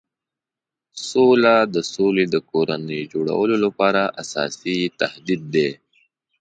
[1.09, 5.69] سوله د سولې د کورنۍ جوړولو لپاره اساسي تهدید دی.